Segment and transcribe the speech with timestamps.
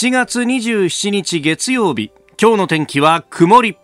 [0.00, 2.10] 7月27日月曜日
[2.40, 3.76] 今日の天気は曇り。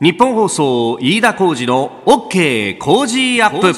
[0.00, 3.74] 日本放送飯田浩二の OK 工事アップ。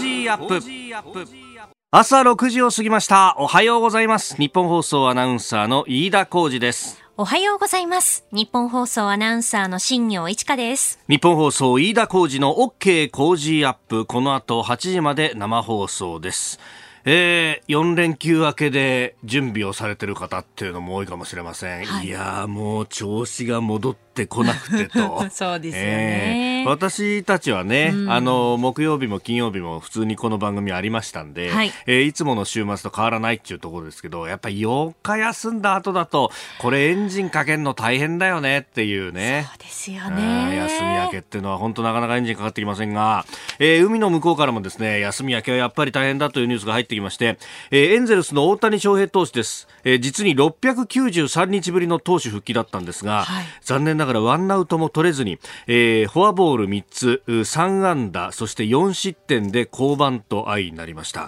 [1.90, 3.34] 朝6時を過ぎました。
[3.40, 4.36] おはようございます。
[4.36, 7.02] 日本放送アナウンサーの飯田浩二です。
[7.16, 8.24] おはようございます。
[8.30, 11.00] 日本放送アナウンサーの新業一華です。
[11.08, 14.06] 日本放送飯田浩二の OK 工事アップ。
[14.06, 16.60] この後8時まで生放送です
[17.06, 21.84] えー、4連休明けで準備をされてる方っていうのも多いかもしれません。
[21.84, 25.26] はい、いやもう調子が戻ってこなくてと。
[25.30, 39.46] そうですよね、えー、私たちはね、うん、あの、木曜日も金曜日も普通にこの番組ありましたんで、はい、えー、いつもの週末と変わらないっていうところですけど、やっぱり4日休んだ後だと、これエンジンかけるの大変だよねっていうね。
[39.48, 40.56] そうですよね。
[40.56, 43.26] 休み明けっていうのは本当なかなかエンジンかかってきませんが、
[43.58, 47.38] えー、海の向こうからもですね、休み明けはやっぱり大変だというニュースが入ってきまして、
[47.70, 61.24] えー、エンゼルスの大谷翔平投手です、えー、実に693日ぶりの投手復帰だったんですが、はい、残念ながらワンアウトも取れずに、えー、フォアボール3つ3安打そして4失点で降板と相なりました、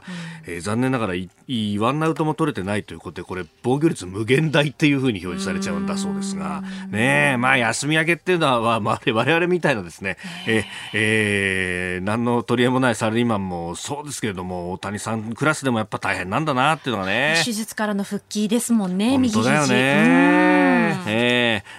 [0.47, 6.63] うん、えー、残念ながらいいワンアウトも取れてないということでこれ防御率無限大っていうふうに表示されちゃうんだそうですが。
[6.89, 10.17] ねまあ休み明けっていうのは、まあ、我々みたいなですね、
[10.47, 17.43] えー、えー、何の取り柄もないサラリーマンもそうですけれども大谷さんクラスでもやっぱぱ大変なんだなっていうのがね。
[17.45, 21.11] 手術からの復帰ですもんね本当だよね、えー、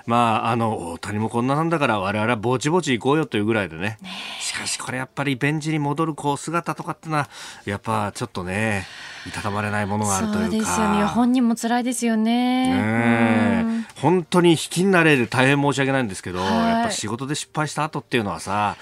[0.06, 3.98] まああの大谷もこんななんだから我々はぼちぼち行こうよというぐらいでね。
[4.40, 7.30] しかしこれやっぱりベンチに戻るこう姿とかってのは
[7.66, 8.86] やっぱちょっとね
[9.28, 10.42] いたたまれないものがあるというか。
[10.44, 11.04] そうですよね。
[11.06, 12.68] 本人も辛いですよね。
[12.68, 18.78] ね本当に引きになれる大変申し訳ないんですけど、はい、やっぱ仕事で失敗した後っていうのはさ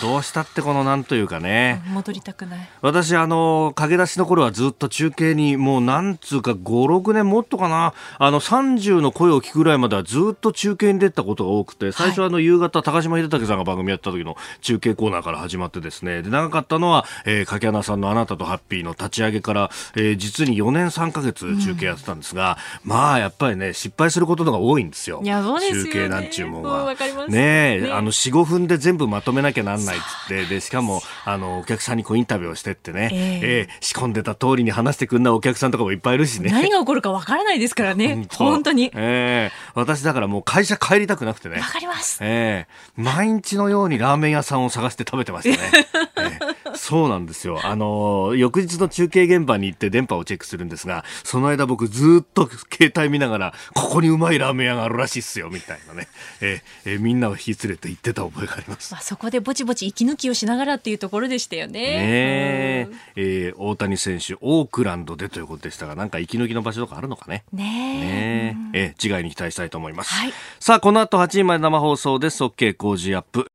[0.00, 1.82] どうしたってこのなんというかね。
[1.88, 2.68] 戻りたくない。
[2.80, 7.94] 私あの駆け出しの頃はずっと中継にもうなんつうか56年もっとかな。
[8.18, 16.22] あの30の声を聞くぐらいまではずっと中継に出たことが多くて最初はあの夕方高島秀武さんが番組やった時の中継コーナーから始まってですね。
[16.22, 25.22] で長かったのは、えー、柿花さんのあなたとハッピーの立ち上げからえー、実に4年3か月中継やってたんですが、うん、まあやっぱりね失敗することのが多いんですよ。
[25.24, 26.94] 中継なんちゅうもんは。
[27.28, 36.50] ねねあの4、5分で全部まとめなきゃなんないっつってでしかもあのお客さんにこうインタビューをしてってね、えー、えー、仕込んでた通りに話してくんなお客さんとかもいっぱいいるしね。
[36.50, 38.26] 何が起こるかわからないですからね。
[38.32, 38.90] 本当に。
[38.94, 41.60] えー、私だからもう会社帰りたくなくてね。
[41.60, 42.18] わかります。
[42.22, 45.70] えー、毎日のようにラーメン屋さんを探して食べてましたね。
[46.16, 47.60] えー、 そうなんですよ。
[47.64, 56.08] あの翌日の中継現場に行って電波をチェックするんですが、その間僕ずっと携帯見ながら、ここにうまいラーメン屋があるらしいっすよ、みたいなね。
[56.40, 58.92] えー、えー、みんなを引き連れて行ってた覚えがあります。
[58.92, 61.80] まあ、そこでぼちぼち息抜きをしながらっていうところでしたよね。
[61.80, 67.44] ねえー、大谷選手、オークランドでということでしたが、なんか息抜きの場所とかあるのかね。
[67.52, 68.50] ねえ。
[68.54, 70.12] ねえー、違いに期待したいと思います。
[70.12, 72.42] はい、さあ、この後8時まで生放送です。
[72.44, 73.49] OK 工事アップ。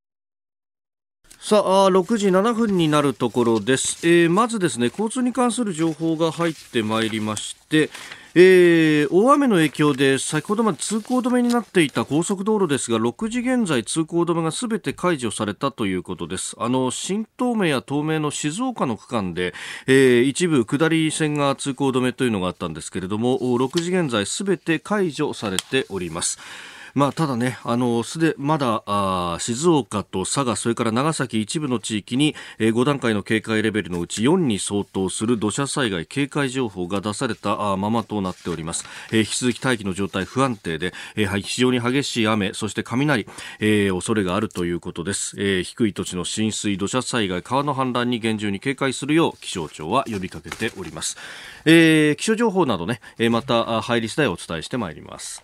[1.47, 7.91] さあ6時7分になるところです、えー、まずですね交通に関する情報が入ってまいりまして、
[8.33, 16.55] えー、大雨の影響で先ほどまで通行止めになっていた高速道路ですが6時現在通行止めがすべて解除されたということです。
[16.57, 19.53] あの新東名や東名の静岡の区間で、
[19.85, 26.39] えー、一部下り線が通行止めというのがあったんですけれども6時現在すべて解除されております。
[26.95, 38.85] まあ、ただね、あの、すで、まだ、あ静岡と佐賀、それから長崎一部の地域に、えー、5段階の警戒レベルのうち4に相当する土砂災害警戒情報が出されたあままとなっております。
[39.11, 43.27] えー、引き続き大気の状態不安定で、えー、非常に激しい雨、そして雷、
[43.59, 45.35] えー、恐れがあるということです。
[45.37, 51.17] えー、低い土地の浸水、土砂災害、川の氾濫に厳重に警戒するよう気象庁は呼びかけております。
[51.65, 55.43] えー、気象情報などね、えー、また入り次第お伝えしてまいります。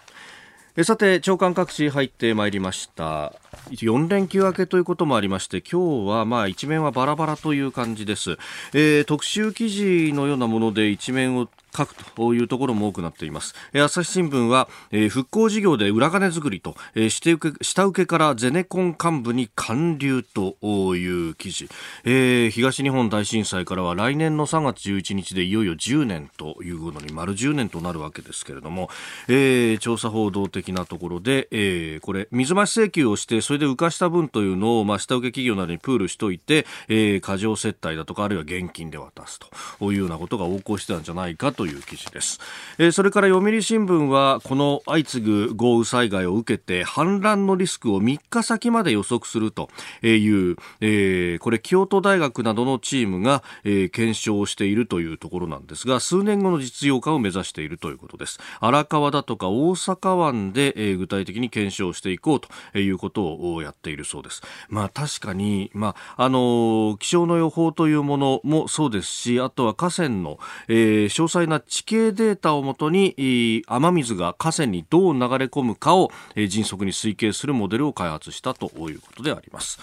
[0.83, 3.33] さて長官各地入ってまいりました。
[3.71, 8.37] 4連休明けということもありまして今日はまあ一面はバラバラという感じです、
[8.73, 13.55] えー、特集記事のようなもので一面を書くというところも多くなっています。
[13.73, 20.55] 朝日新聞は、えー、復興事業で裏金作りと、えー、下請け下請けからゼネコン幹部に還流と
[20.95, 21.69] いう記事、
[22.03, 28.89] えー、東日本大震災からは来年の3月11日でいよいよ10年ということに丸10年となるわけですけれども、
[29.27, 39.39] えー、調査報道的なところで、えー、これ水増し請求をしてそれで浮かした分というのを、まあ、下請け企業などにプールしといて、えー、過剰接待だとかあるいは現金で渡す
[39.79, 42.39] というようなことが横行してたんじゃないかとという記事です、
[42.79, 49.69] えー、それから読売新聞はこの相次ぐ豪雨災害を受けて氾濫のリスクを3日先まで予測すると
[50.01, 58.39] いう、えー、これ京都大学などのチームが、えー、検証しているというところなんですが数年後の実用化を目指しているということです。
[58.59, 64.41] 荒川だとか大阪湾で、えー、具体的に検証していこうということをやっているそうです。
[64.67, 79.79] まあ確かにまああの気象の予報というものもそうですしあとは河川の、えー、詳細な地形データをもとに雨水が河川にどう流れ込むかを、迅速に推計するモデルを開発したということであります。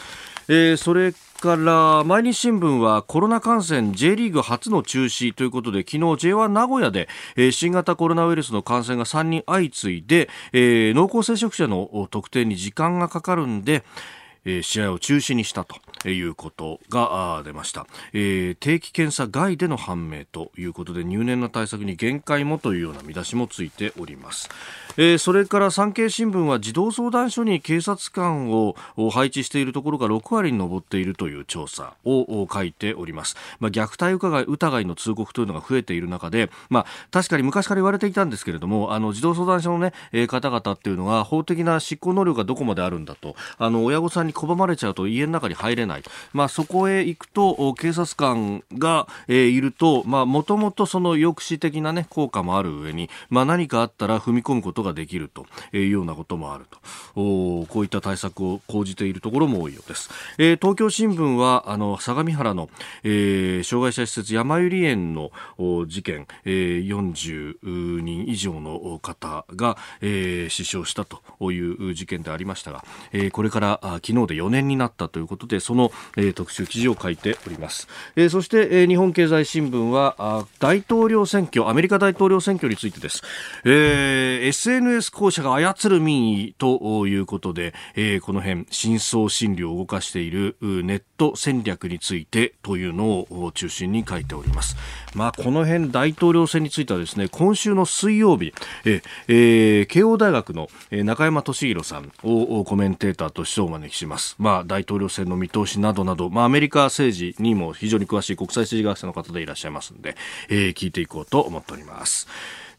[0.49, 13.85] え、それから毎日新聞はコロナ感染 J リーグ初の中止ということで昨日 J1 名古屋で、え、新型コロナウイルスの感染が3人相次いで、え、濃厚接触者の特定に時間がかかるんで、
[14.49, 24.49] えー、試合を中止にしたということが出ました、えー、定期検査外での判明ということで入念な対策に限界もというような見出しもついております、
[24.97, 28.75] えー、それから産経新聞は児童相談所に警察官を
[29.11, 46.03] 配置しているところが6割に上っているという調査を書いております、まあ、虐待疑い疑いの通告というのが増えている中で、まあ、確かに昔から言われていたんですけれどもあの児童相談所の、ね、方々っていうのは法的な執行能力がどこまであるんだとあの親御さんに拒まれちゃうと家の中に入れない、
[46.33, 55.47] まあ、そこへ行くと警察官が、え、いるともともとその抑止的な、ね、効果もある上に、まあ、何かあったら踏み込むことができると
[55.77, 56.79] いうようなこともあると。
[57.15, 62.69] こういった対策を講じているところも多いようです、えー、東京新聞はあの相模原の、
[63.03, 65.31] えー、障害者施設山百合園の
[65.87, 83.23] 事件、えー、40人以上の方が、えー、死傷したという事件でありましたが、えー、これから昨日で4年になったということでその、えー、特集記事を書いております、えー、そして、えー、日本経済新聞はあ大統領選挙アメリカ大統領選挙についてです、
[83.65, 94.77] えー、SNS 公社が操る民意ということで、えー、この辺深層心理を動かしているネット戦略についてというのを中心に書いております。
[95.15, 98.53] まあこの辺大統領選についてはですね今週の水曜日、
[98.85, 104.35] えー、慶応大学の中山俊弘さんをコメンテーターとしてお招きします。
[104.39, 110.17] まあ、大統領選の見通しなどなど、まあ、アメリカ政治にも非常に詳しい国際政治学者の方でいらっしゃいますので、
[110.49, 112.27] えー、聞いていこうと思っております。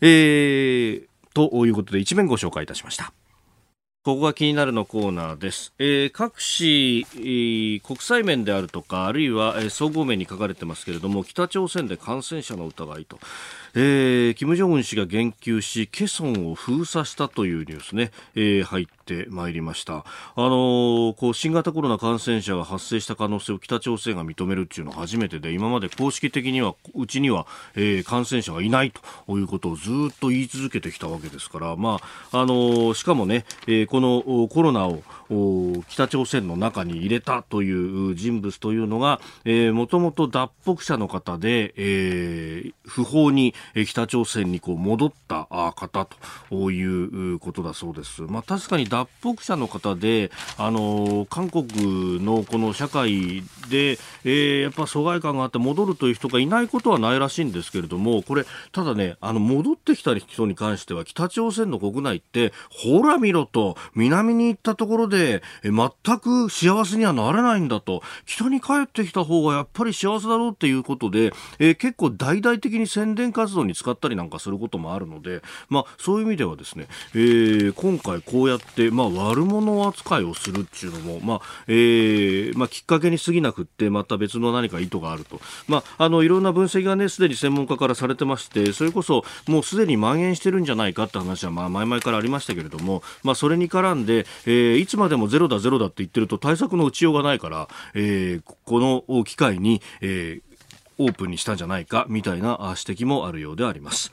[0.02, 3.14] えー、ということで一面ご紹介いたしました。
[4.02, 5.74] ここが気になるのコーナーです。
[5.78, 13.20] えー、各紙、えー、国際面であるとか、あるいは、えー、総合面に書かれてますけれども、北朝鮮で感染者の疑いと、
[13.76, 19.98] えー、金正恩氏が言及し、ケソンを封鎖したというニュースね、えー、入ってまいりました。
[19.98, 20.04] あ
[20.36, 32.00] のー、こう、新型コロナ感染者が発生した可能性を北朝鮮が認めるっていうのは初めてで、今まで公式的には、うちには、えー、感染者がいないということをずっと言い続けてきたわけですから、ま
[32.32, 35.02] あ、あのー、しかもね、えー、このコロナを
[35.88, 43.54] 北朝鮮の中に入れたという人物というのが、えー、もともと脱北者の方で、えー、不法に
[43.88, 45.46] 北朝鮮にこう戻った
[45.76, 46.08] 方
[46.50, 48.24] ということだそうです。
[48.24, 85.42] まあ、確かに脱北者の方で、あの韓国のこの社会で、えー、やっぱ疎外感があって戻るという人がいないことはないらしいんですけれども、これ、ただね、あの戻ってきた人に関しては北朝鮮の国内って、ほら見ろと、南に行ったところで、全く幸せにはなれないんだと、北に帰ってきた方がやっぱり幸せだろうっていうことで、えー、結構大々的に宣伝活動に使ったりなんかすることもあるので、まあ、そういう意味ではですね、えー、今回こうやって、まあ、悪者扱いをするっていうのも、まあ、えー、まあ、きっかけに過ぎなくって、また別の何か意図があると。
[85.68, 100.49] まあ、あの、いろんな分析がね、すでに専門家からされてまして、それこそ、もうすでに蔓延してるんじゃないかって話は、まあ、前々からありましたけれども、まあ、それに絡んで、えー、いつまでもゼロだゼロだって言ってると対策の打ちようがないから、えー、この機会に、えー、
[101.00, 104.12] オープンにしたんじゃないかみたいな指摘もあるようであります。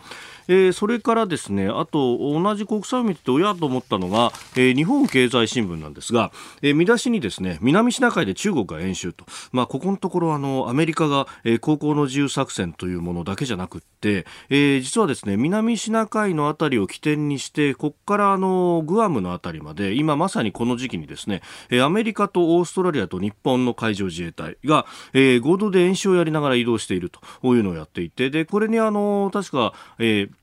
[0.48, 30.35] えー、それからですねあと同じ国際を見てて親と思ったのが、えー、日本経済新聞なんですが、えー、見出しにですね南シナ海で中国が演習と、まあ、ここのところあのアメリカが、えー、航行の自由作戦というものだけじゃなくって、えー、実はですね南シナ海のあたりを起点にしてここからあのグアムのあたりまで今まさにこの時期にですね、えー、アメリカとオーストラリアと日本の海上自衛隊が、えー、合同で演習をやりながら移動しているというのをやっていてでこれにあの確か、えー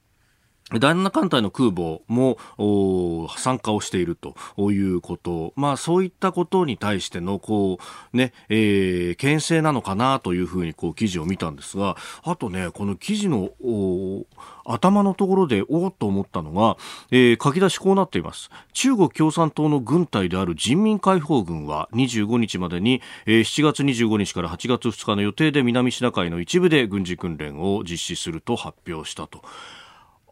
[0.72, 2.38] 第7艦隊の空母も
[3.38, 7.78] 参加をしているということ、まあ、そういったことに対してのこ
[8.14, 13.52] う、ねえー、牽制なのかなというふうにこう記事を見たんですがあとねこの記事の
[14.66, 16.78] 頭のところでおおっと思ったのが、
[17.12, 29.44] えー、書き出しこうなっています中国共産党の軍隊である人民解放軍は25日までに、えー、7月25日から8月2日の予定で南シナ海の一部で軍事訓練を実施すると発表したと。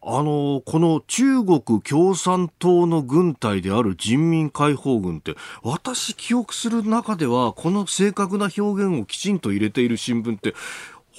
[0.04, 10.56] あの、この中国共産党の軍隊である人民解放軍って、私記憶する中では、この正確な表現をきちんと入れている新聞って、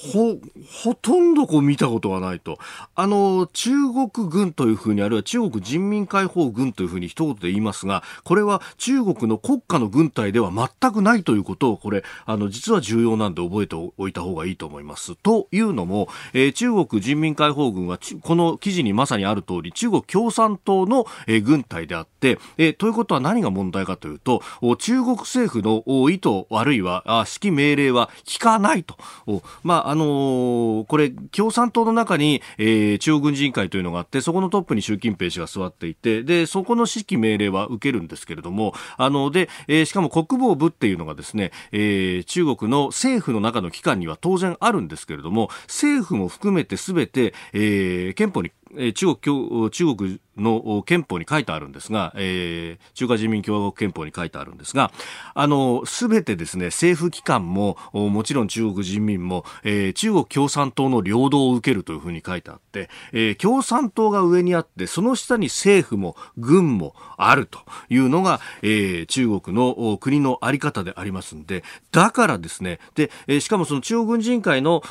[0.02, 0.40] ほ、
[0.84, 2.58] ほとんどこう見たことがないと。
[2.96, 15.14] あの、中国軍というふうに、あるいは中国人民解放軍というふうに一言で言いますが、これは中国の国家の軍隊では全くないということを、これ、あの、実は重要なんで覚えておいた方がいいと思います。
[15.14, 24.42] というのも、えー、中国人民解放軍は、この記事にまさにある通り、中国共産党の、えー、軍隊であって、えー、ということは何が問題かというと、
[24.78, 28.96] 中国政府の意図、あるいは指揮命令は聞かないと。
[29.62, 48.50] まああのー、これ、共産党の中に、えー、中央軍事委員会というのがあって、そこのトップに習近平氏が座っていて、で、そこの指揮命令は受けるんですけれども、あの、で、えー、しかも国防部っていうのがですね、えー、中国の政府の中の機関には当然あるんですけれども、政府も含めてすべて、えー、憲法に
[48.94, 54.90] 中国中国の憲法に書いてあるんですが、えー、中華人民共和国憲法に書いてあるんですが、
[55.34, 67.60] あの、すべてですね、政府機関も、もちろん中国人民も、えー、中国共産党の領土を受けるというふうに書いてあって、えー、共産党が上にあって、その下に政府も軍もあると
[67.90, 74.82] いうのが、えー、中国の国のあり方でありますんで、だからですね、で、えー、しかもその中央軍事委員会の、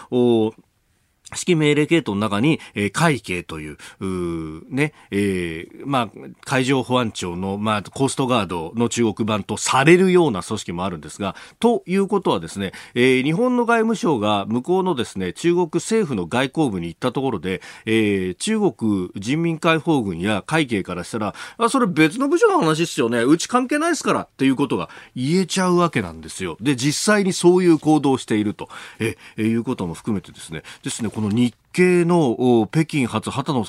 [1.34, 6.10] 指揮命令系統の中に、えー、海警という、うね、えー、まあ、
[6.46, 26.58] 海上保安庁の、まあ、コーストガードの中国版とされるような組織もあるんですが、ということはですね、えー、日本の外務省が向こうのですね、中国政府の外交部に行ったところで、えー、中国人民解放軍や海警からしたら、あ、それ別の部署の話ですよね、うち関係ないですからっていうことが言えちゃうわけなんですよ。
[26.62, 28.70] で、実際にそういう行動をしていると、
[29.00, 33.66] えー、いうことも含めてですね、ですね、この日経の北京発畑野、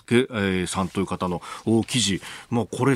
[0.63, 1.43] え、さんという方の
[1.87, 2.95] 記事、まあ、これ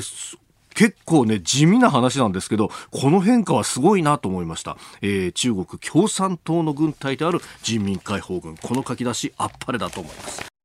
[0.73, 4.77] 結構ね、地味な話なんですけど、この変化はすごいなと思いました。
[5.03, 10.56] えー、中国共産党の軍隊である人民解放軍、この書き出し、あっぱれだと思います。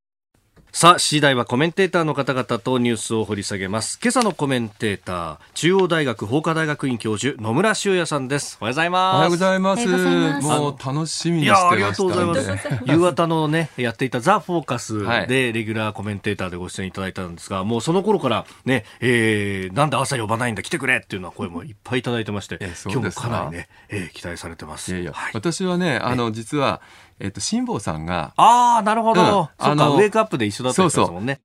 [0.74, 3.98] さあ、次第はコメンテーターの方々とニュースを掘り下げます。
[4.02, 8.56] 今朝のコメンテーター、中央大学法科大学院教授、野村修也さんです。
[8.58, 9.14] おはようございます。
[9.14, 9.86] おはようございます。
[9.86, 12.68] もう楽しみにしてましたありがとうございます。
[12.86, 24.90] 夕方のね、やっていたザ・フォーカスで、レギュラーコメンテーターでご出演いただいたんですが、もうその頃からね、えー、なんで朝呼ばないんだ、来てくれっていうのは声もいっぱいいただいてまして、今日もかなりね、えー、期待されてます。
[24.90, 26.80] いやいやはい、私はね、あの、実は、
[27.22, 28.32] えっと、辛坊さんが。
[28.36, 29.22] ああ、なるほど。
[29.22, 31.40] うん、あの、ウェイクアップで一緒だったんですもんね。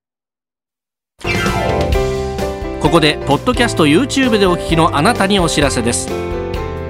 [1.21, 6.09] そうそうここで、ポッドキャスト YouTube でお聞きのあなたにお知らせです。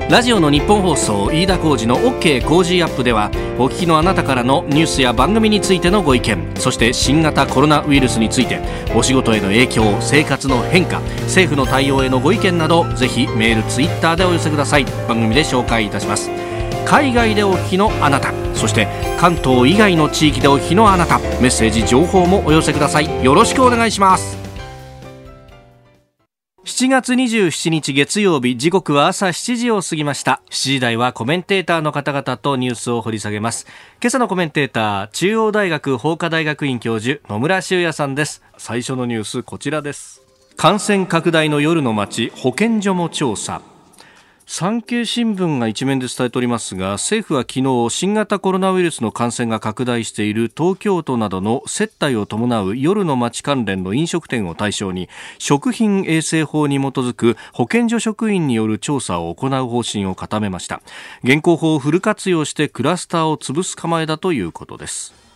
[0.10, 3.30] ラジオの日本放送飯田浩司の OK コージーアップでは
[3.60, 8.62] お聞きのあなたからのニュースや番組についてのご意見そして新型コロナウイルスについて
[8.96, 16.47] お仕事への影響生活の変化政府の対応へのご意見などぜひメールツイッターでお寄せください番組で紹介いたします
[16.88, 18.34] 海外でお聞きのあなた。
[18.56, 18.88] そして
[19.20, 21.20] 関東以外の地域でお聞きのあなた。
[21.20, 23.26] メッセージ情報もお寄せください。
[23.26, 24.38] よろしくお願いします。
[26.64, 30.42] 7月27日月曜日時刻は朝7時を過ぎました。
[30.50, 33.68] 7時台はコメンテーターの方々とニュースを掘り下げます。
[34.02, 38.42] 今朝のコメンテーター中央大学法科大学院教授野村修也さんです。
[38.58, 40.22] 最初のニュースこちらです。
[40.56, 43.62] 感染拡大の夜の街保健所も調査。
[44.50, 60.82] 産経新聞が一面で伝えておりますが政府は昨日新型コロナウイルスの感染が拡大している東京都などの接待を伴う夜の街関連の飲食店を対象に食品衛生法に基づく保健所職員による調査を行う方針を固めました。
[61.24, 65.27] 現行法をフル活用してクラスターを潰す構えだということです。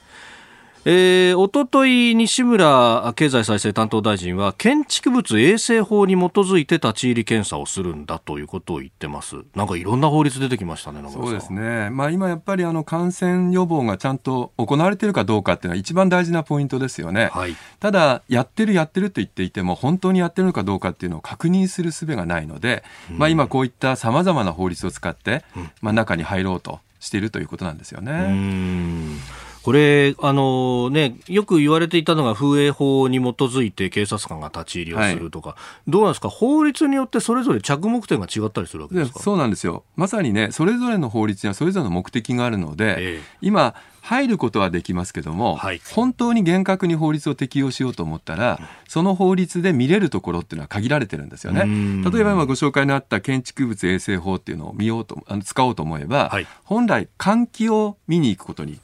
[0.84, 9.36] えー、おととい西村経済再生担当大臣は建築物衛生法に基づいて立ち入り検査をするんだということを言ってます。
[9.54, 25.44] なんかいろんな法律出てきましたねそうですね、まあ、今やっぱりあの感染予防がちゃんと行われているかどうかっていうのは一番大事なポイントですよね、はい、ただやってるやってると言っていても本当にやってるのかどうかっていうのを確認する術がないので、うん、まあ、今こういったさまざまな法律を使って、
[25.82, 29.22] まあ、中に入ろうとしているということなんですよね。
[29.64, 35.56] これ、あのね、よく言われていたのが風営法に基づいて警察官が立ち入りをするとか、は
[35.88, 39.20] い、どうなんですか、法律によってそれぞれ着目点が違ったりするわけですか？
[39.20, 39.84] そうなんですよ。
[39.96, 51.66] まさにね、それぞれの法律にはそれぞれの目的があるので、ええ、今、入ることはできますけども、はい、本当に厳格に法律を適用しようと思ったら、その法律で見れるところっていうのは限られてるんですよね。
[52.10, 58.80] 例えば今ご紹介のあった建築物衛生法っていうのを見ようとあの使おうと思えば、はい、本来換気を見に行くことに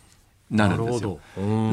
[0.50, 1.20] なるんですよ。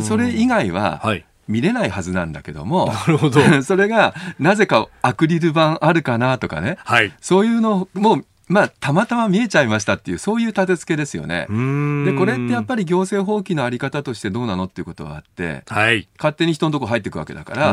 [0.00, 1.24] それ以外は、はい。
[1.46, 3.40] 見れないはずなんだけども、なるほど。
[3.62, 11.46] それがなぜかアクリル板あるかなとかね、はい、そういうのもまあ、たまたま見えちゃいましたっていう、そういう立て付けですよね。
[11.48, 17.68] で、これってやっぱり行政法規のあり方としてどうなのっていうことはあって、はい、勝手に人のとこ入っていくわけだから、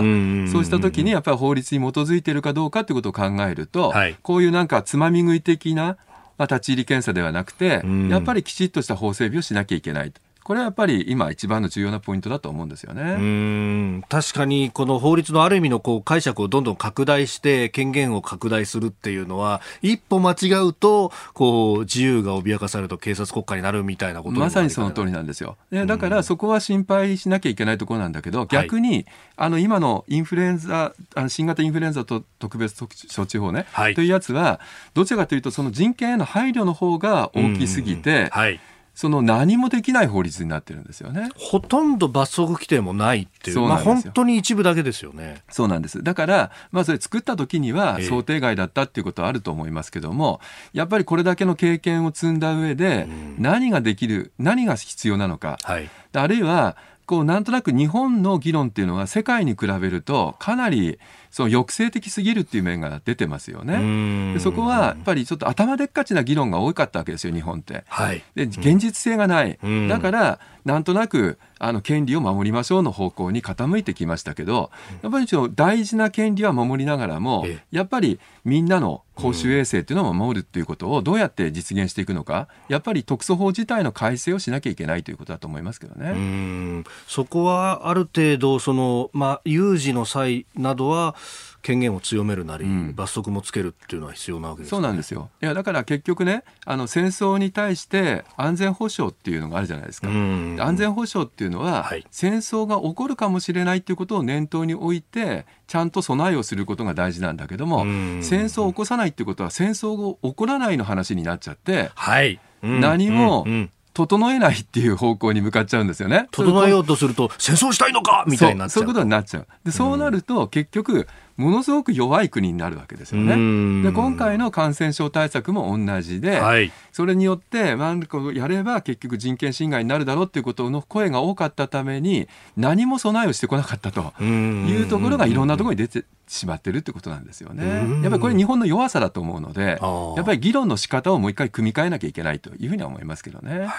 [0.50, 5.98] そうした時にやっぱり法律に基づいているかどうかっていうことを考えると、はい、こういうなんかつまみ食い的な、
[6.38, 10.14] まあ、立ち入り検査ではなくて、やっぱりきちっとした法整備をしなきゃいけない。
[10.44, 13.02] これはやっぱり今一番の重要なポイントだと思うんですよね。
[13.02, 25.58] うん確かにこの法律のある意味のこう解釈をどんどん拡大して権限を拡大するっていうのは一歩間違うとこう自由が脅かされると警察国家になるみたいなことまさにその通りなんですよ。
[25.72, 29.06] だからそこは心配しなきゃいけないところなんだけど逆に、はい、
[29.38, 34.60] あの今のインフルエンザあの新型インフルエンザと特別措置法ね、はい、というやつは
[34.94, 38.30] どちらかというとその人権への配慮の方が大きすぎて。
[38.32, 38.60] はい
[38.94, 41.30] その何もできない法律になってるんですよね。
[41.36, 45.44] ほとんど罰則規定もないっていう、まあ、本当に一部だけですよね。
[45.50, 46.04] そうなんです。
[46.04, 50.42] だから、まあ、それ作った時には想定外だったっていうことはあると思いますけども、
[50.74, 53.08] やっぱりこれだけの経験を積んだ上で、
[53.38, 56.76] 何ができる、何が必要なのか、はい、あるいは、
[57.12, 60.98] こうなんとなく日本の議論っていうのは世界に比べるとかなり
[61.30, 64.34] その抑制的すぎるっていう面が出てますよね。
[64.34, 67.84] でそこはやっぱりちょっと頭でっかちな議論が多かったわけですよ日本って。
[67.90, 69.60] はい、で現実性がない。
[69.90, 86.84] だからなんとなくあの権利を守りましょうの方向に傾いてきましたけどやっぱり大事な権利は守りながらもやっぱりみんなの公衆衛生っていうのを守るっていうことをどうやって実現していくのかやっぱり特措法自体の改正をしなきゃいけないということだと思いますけどね。
[87.08, 91.16] そこはある程度その、まあ、有事の際などは
[91.62, 95.30] 権限を強めるなり、うん、罰則もつけるっていうのは必要なわけです、ね、そうなんですよ。
[95.42, 107.84] いやだから結局ねあの戦争に対して安全保障っていうのがあるじゃないですか、安全保障っていうのは、はい、戦争が起こるかもしれないっていうことを念頭に置いてちゃんと備えをすることが大事なんだけども
[108.22, 113.46] 戦争を起こさないってことは戦争が起こらないの話になっちゃって、はい、何も、
[113.94, 116.28] 整えないっていう方向に向かっちゃうんですよね。
[116.32, 118.26] 整えようとすると戦争したいのか？
[118.28, 118.68] みたいにな。
[118.68, 119.48] そういうことになっちゃう。
[119.64, 123.84] で、そうなると結局ものすごく弱い国になるわけですよね。
[123.84, 138.02] で今回の感染症対策も同じで、はい、それによって、まあ、やれば結局人権侵害になるだろうっていうことの声が多かったために何も備えをしてこなかったというところがいろんなところに出てしまってるってことなんですよね。
[138.04, 139.80] やっぱりこれ日本の弱さだと思うので
[140.16, 143.60] やっぱり議論の仕方をもう一回組み替えなきゃいけないというふうには思いますけどね。
[143.62, 143.70] はい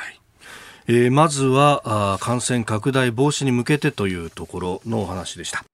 [0.88, 5.65] えー、まずは感染拡大防止に向けてというところのお話でした。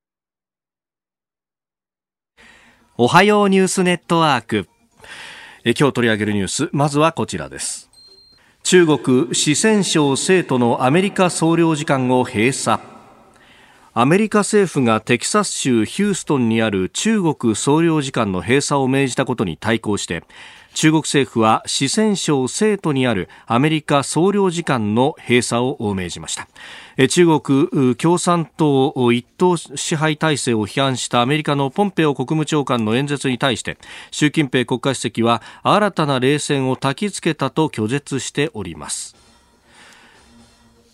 [3.01, 4.69] おはようニュースネットワーク。
[5.65, 7.89] え今日取り上げるニュース、まずはこちらです。
[8.65, 12.83] 中国四川省成都のアメリカ総領事館を閉鎖。
[13.95, 20.23] アメリカ政府がテキサス州ヒューストンにある中国総領事館の閉鎖を命じたことに対抗して
[20.75, 26.47] 中国政府は四川省成都にあるアメリカ総領事館の閉鎖を命じました
[27.07, 33.79] 中国共産党一党支配体制を批判したアメリカのポンペオ国務長官の演説に対して
[34.11, 39.18] 習近平国家主席は新たな冷戦を焚きつけたと拒絶しております。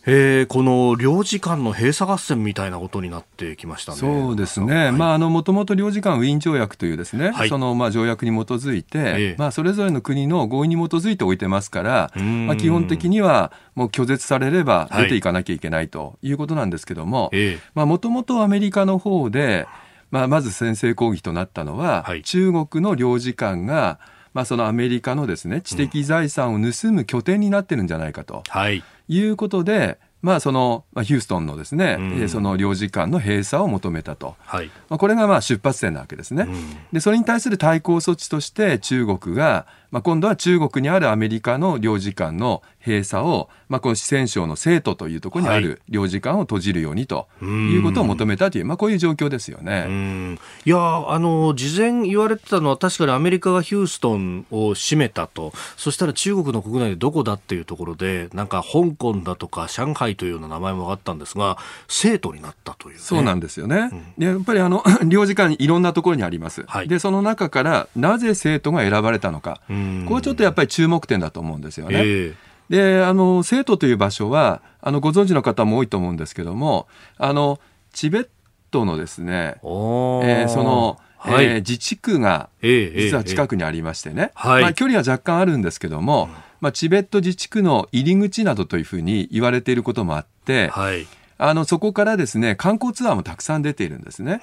[0.06, 3.98] えー、この領事館の閉鎖合戦みたいなことになってきましたね。
[3.98, 4.74] そうですね。
[4.74, 17.30] はい、まああのもともと領事館ウィーン条約というですね、はい、そのまあ条約に基づいて、えー、まあそれぞれの国の合意に基づいて置いてますから、まあ基本的にはもう拒絶されれば出ていかなきゃいけないということなんですけども、
[17.74, 19.66] まあもともとアメリカの方で、
[20.10, 23.98] まあまず先制攻撃となったのは、はい、中国の領事館が
[24.34, 28.42] まあ、そのアメリカのですね知的財産を盗む拠点になってるんじゃないかと。
[28.48, 34.36] はいいうことで、まあ、その、まあ、ヒューストンのですね、うん、その領事館の閉鎖を求めたと。
[34.40, 36.46] はい、まあ、これがまあ出発点なわけですね。
[36.48, 50.36] うん、で、それに対する対抗措置として中国が、まあ、今度は中国にあるアメリカの領事館の閉鎖を、まあ、この四川省の生徒というところにある領事館を閉じるようにということを求めたという、まあ、こういう状況ですよね。
[50.64, 50.76] いや
[51.08, 55.52] あの事前言われてたのは確かにアメリカがヒューストンを閉めたと。
[55.76, 63.90] そしたら中国の国内でどこだっていうところでなんか香港だとか上海というような名前もあったんですが生徒になったという、ね、そうなんですよね。
[64.18, 66.64] うん、やっぱりあの 領事館にいろんなところにあります。
[66.66, 69.60] はい、でその中からなぜ生徒が選ばれたのか、
[70.08, 71.98] これちょっとやっぱり注目点だと思うんですよね。
[71.98, 72.34] えー
[72.70, 77.60] で、あの、生徒という場所は、あの、ご存知の方も多いと思うんですけども、あの、
[77.92, 78.28] チベッ
[78.70, 86.28] トのですね、えー、その、はい、えー、自治区が実は近くにありましてね、えーえー、まあ、距離は若干あるんですけども、
[86.60, 94.40] まあ、チベット自治区の入り口などというふうに言われていることもあって、はいあのそこからですね観光ツアーもたくさん出ているんですね。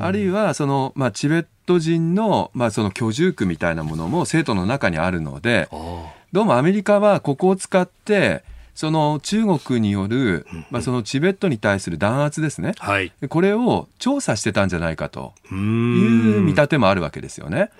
[0.00, 5.68] あるいはその、まあ、チベット人の,、まあその居住区みたいなものも生徒の中にあるので
[6.32, 15.32] どうもアメリカはここを使ってその中国による、まあ、そのチベットに対する弾圧ですね、はい、これを調査してたんじゃないかと。
[15.50, 15.56] いう
[16.42, 17.70] 見立てもあるわけですよね。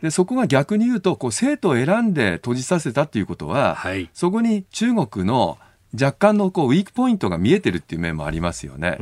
[0.00, 5.58] でそこが逆に言うとこう生徒を選んで閉じさせたということは、はい、そこに中国の
[5.94, 8.96] 若干のこうウィークポイントが見えてるっていう面もありますよね。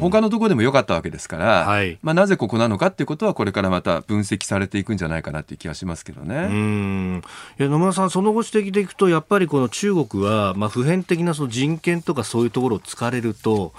[0.00, 7.22] 他のところでも良かったわけですから、はい、まあ、なぜここなのかっていうことはこれからまた分析されていくんじゃないかなっていう気がしますけどね。
[7.58, 13.72] いや野村さん、そのご指摘でいくとやっぱりこの中国は、まあ、普遍的なその人権とかそういうところを突かれると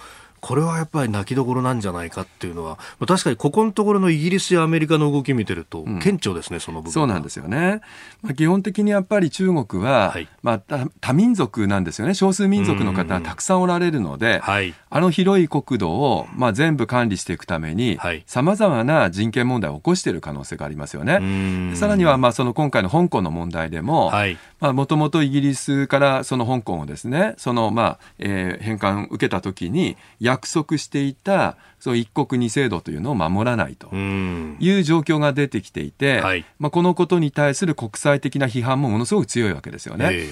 [0.47, 7.81] これはやっぱり泣きどころなんじゃないかっていうのは、確かにここのところのイギリスやアメリカの動き見てると、顕著ですね、うん、その部分そうなんですよね。
[8.21, 12.13] まあ、基本的にやっぱり中国は、はい、まあ、多民族なんですよね。
[12.13, 21.75] 少数民族の方がたくさんおられるので、はい、あの広い国土を、まあ、全部管理していくために、さまざまな人権問題を起こしている可能性がありますよね。
[21.75, 24.13] さらには、まあ、その今回の香港の問題でも、
[24.61, 29.97] もともとイギリスからその香港をですね、その、まあ、えー、返還受けたときに、
[30.37, 40.09] 約束していたその一国二制度というのを守らないという状況が出てきていて、はい、まあ、このことに対する国際的な批判もものすごく強いわけですよね。
[40.11, 40.31] えー、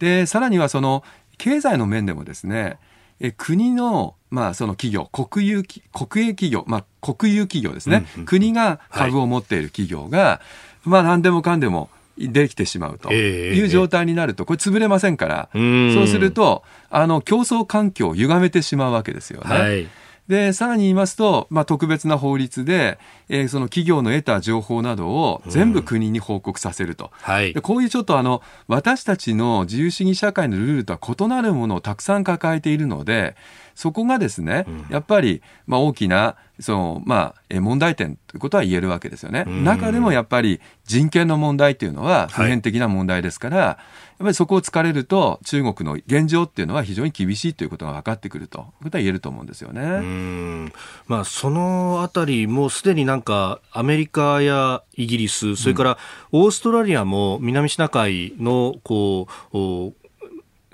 [0.00, 1.04] でさらにはその
[1.38, 2.78] 経済の面でもですね
[3.20, 10.40] え国の,、まあその企業国有国営企業、まあ、国有企業ですね、うんうん、国が株を持っている企業が、は
[10.86, 19.48] い、まあ何でもかんでもできてしまうという状態になると、これ潰れませんから、そうすると、あの、競争環境を歪めてしまうわけですよね。
[19.48, 19.86] はい。
[20.28, 22.98] で、さらに言いますと、まあ、特別な法律で、
[23.28, 27.12] えー、その企業の得た情報などを全部国に報告させると。
[27.26, 33.36] うんはい、でこういうちょっとあの、私たちの自由主義社会のルールとは異なるものをたくさん抱えているので、
[33.76, 39.44] そこがですね、やっぱり、まあ、大きな、その、まあ、問題点ということは言えるわけですよね。
[39.44, 43.76] 中でもやっぱり人権の問題というのは普遍的な問題ですから、はい、やっ
[44.20, 50.72] ぱりそこを突かれると中国の現状っていうのは非常に厳しいということが分かってくるということは言えると思うんですよね。
[51.06, 55.98] まあ、そのあたり、もうすでになんかアメリカやイギリス、それから
[56.32, 60.05] オーストラリアも南シナ海のこう、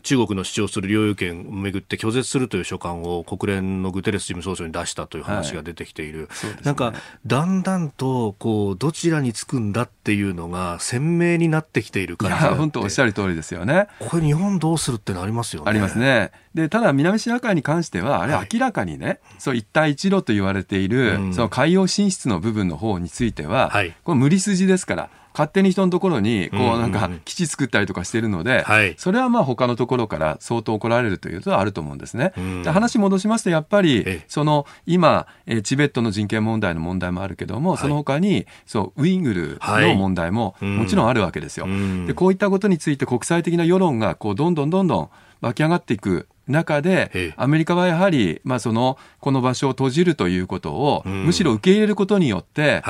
[0.03, 6.51] 中国の主張する領有権をめぐって拒絶するという書簡を国連のグテレス事務総長に出したという話が出てきている、はい。
[6.51, 6.95] ね、なんか
[7.27, 12.55] だんだんとこうどちらにつくんだっていうのが鮮明になってきている感じが。
[12.55, 13.89] 本当おっしゃる通りですよね。
[13.99, 15.71] これ日本どうするってのありますよね。
[15.71, 28.65] ありますねでただ南シナ海に関してはあれ明らかにね、はい、そう一帯一路と言われている、うん、その海洋進出の部分の方については、はい、これ無理筋ですから勝手に人のところにこうなんか基地作ったりとかしてるので、
[28.99, 32.33] それはまあ他のところから相当怒られるというのはあると思うんですね。
[32.63, 35.27] で話戻しますとやっぱりその今
[35.65, 41.67] チベットの人権問題の問題もあるけども、その他にそうウイグルの問題ももちろんあるわけですよ。
[42.07, 52.83] でこういったことについて国際的な世論がこうどんどんどんどん湧き上がっていく中で、アメリカはやはり、まあ、そのこの場所を閉じるということを、むしろ受け入れることによって、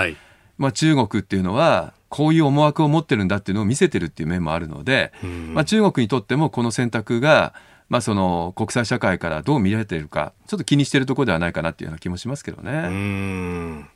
[0.59, 5.13] まあ、中国っていうのはこういう思惑を持ってるんだっていうのを見せてるっていう面もあるので、
[5.55, 7.55] まあ、中国にとってもこの選択が、
[7.89, 13.89] まあ、その国際社会からどう見られているかちょっと気にしているところではないかなっていうような気もしますけどね。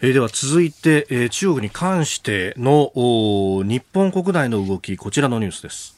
[0.00, 2.90] えー、では続いて、えー、中国に関しての
[3.64, 5.94] 日本国内の動きこちらのニュースです。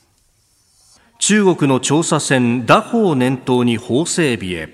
[1.18, 4.68] 中国の調査船ダホを念頭に法整備へ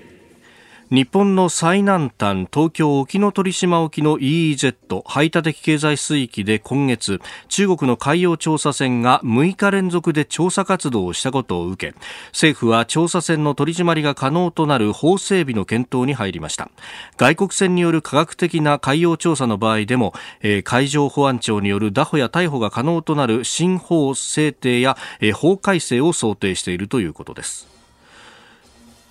[0.93, 16.69] 日本の最南端東京沖ノ鳥島沖の EEZ 排他的経済水域で今月中国の海洋調査船が6日連続で調査活動をしたことを受け政府は調査船の取り締まりが可能となる法整備の検討に入りました。
[17.17, 27.72] 外国船による科学的な海洋調査の場合でも、えー、海上保安庁による拿捕や逮捕が可能となる新法制定や、えー、法改正を想定しているということです。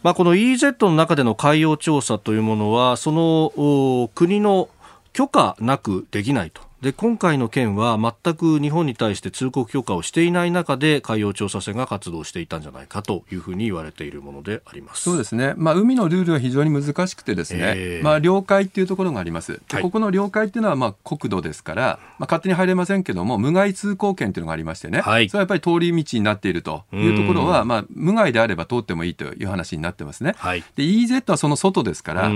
[0.02, 4.68] まあ、この EZ の中での海洋調査というものはその国の
[5.12, 6.71] 許可なくできないと。
[6.82, 15.02] で今回の件は全く日本に対して通告許可をしていない中で海洋調査船が活動していたんじゃないかというふうに言われているものであります。
[15.02, 19.52] そうですね、まあ、海のルールは非常に難しくてですね、えー、まあ、領海っていうところがあります。
[19.52, 32.28] で、はい、ここの領海っていうのはまあ国土ですから、まあ、勝手に入れませんけども無害通行権っていうのがありましてね、はい、それはやっぱり通り道になっているというところは、まあ、無害であれば通ってもいいという話になってますね、はい、で EZ はその外ですから、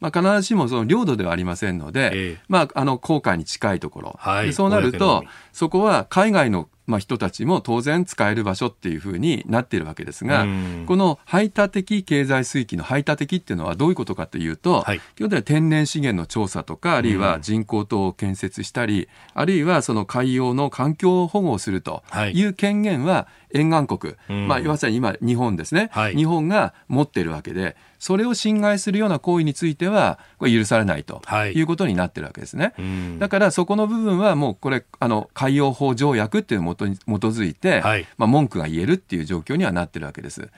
[0.00, 10.46] まあ、必ずしもその領土ではありませんので、えー、まあ、あの航海に近いところ、はい、そうなると、そこは海外のまあ、人たちも当然使える場所っていうふうになっているわけですが、
[10.86, 22.44] この排他的経済水域の排他的っていうのはどういうことかというと、はい、基本的には天然資源の調査とか、あるいは人工島を建設したり、あるいはその海洋の環境保護をするとい。
[22.44, 24.14] う権限は沿岸国、
[24.46, 31.22] まあ、まさに今、日本ですね、はい、日本が持っているわけで、それを侵害するような行為については、これ許されないと
[31.54, 31.62] い。
[31.62, 32.74] うことになってるわけですね。
[32.76, 32.82] は
[33.16, 40.50] い、だからそこの部分はもうこれ、あの海洋法条約っていうもとに基づいて、はい、まあ、文句が言えるっていう状況にはなってるわけです。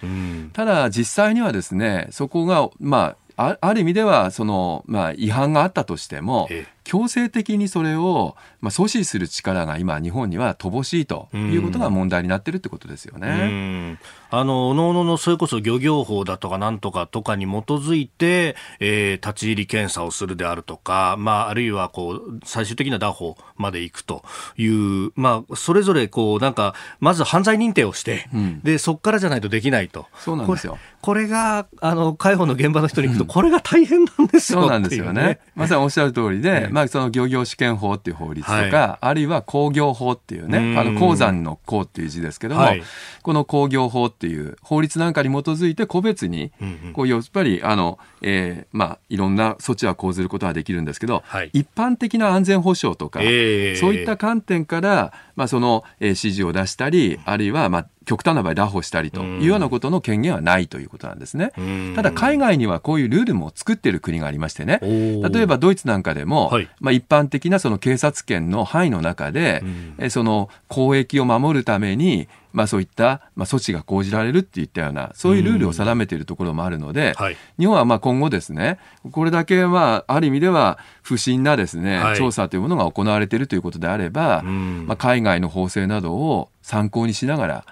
[0.52, 6.48] ただ実際にはですね、そこが、まあ、ある意味ではその、まあ、違反があったとしても、
[6.86, 13.98] 強制的にそれを、まあ、阻止する力が今、日本には乏しいということが問題になっているってことですよね。
[14.30, 24.24] あの、おのおののそれこそ漁業法だとかなんとかとかに基づいて、えー、立ち入り検査をするであるとか、まあ、あるいはこう、最終的な打法まで行くと
[24.56, 30.06] いう、まあ、それぞれこう、なんか、まず犯罪認定をして、うん、で、そこからじゃないとできないと。
[30.18, 30.78] そうなんですよ。
[31.02, 35.40] これが、あの、介護の現場の人に行くと、これが大変なんですよ、そうなんですよね。
[35.54, 42.82] まさにおっしゃる通りで、まあ、その漁業試験法っていう法律とか、はい、あるいは工業法っていうね、あの鉱山の鉱っていう字ですけども、はい、
[43.22, 46.52] この工業法っていう法律なんかに基づいて個別に、
[46.92, 61.52] こうやっぱりあの、えー、まあいろんな措置は講ずることはできるんですけど、はい、一般的な安全保障とか、えー、そういった観点から、まあその、えー、指示を出したり、あるいはまあ極端な場合、拿捕したりというようなことの権限はないということなんですね。
[61.94, 69.62] ただ、海外にはこういうルールも作っている国がありましてね、例えばドイツなんかでも、はい、まあ、一般的なその警察権の範囲の中で、
[69.98, 78.78] えその公益を守るために、まあ、そういった、まあ、措置が講じられるっていったような、そういうルールを定めているところもあるので、はい、日本はまあ今後ですね、
[79.12, 87.64] これだけまあ、ある意味では不審なですね、はい、調査というものが行われているということであれば、まあ、海外の法制などを参考にしながら、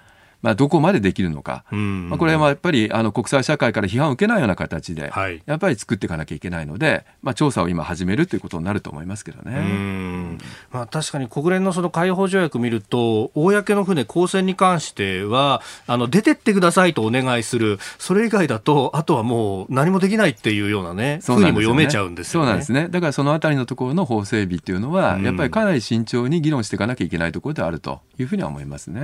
[0.45, 5.11] まあ、どこまでできるのか、まあ、これはやっぱりあの国際社会から批判を受けないような形で、
[5.47, 10.37] やっぱり作っていかなきゃいけないので、まあ、調査を今始めるということになると思いますけどね。
[10.71, 22.47] まあ、確かに国連のその海洋条約見ると、公の船、公船に関しては、あの出てってくださいとお願いする、それ以外だと、あとはもう何もできないっていうようなね、ふうにも読めちゃうんですよね。
[22.47, 22.89] そうなんですね。
[22.91, 29.01] だからそのあたりのところの法整備っていうのは、やっぱりかなり慎重に議論していかなきゃいけないところであるというふうには思いますね。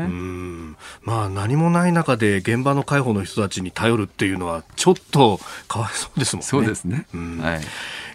[1.02, 6.46] まあ何もない中で現場の介護の人たちに頼るっていうのはちょっとかわいそうですもんね。
[6.46, 7.06] そうですね。
[7.12, 7.60] はい。